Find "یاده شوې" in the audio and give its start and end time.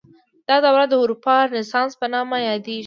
2.47-2.79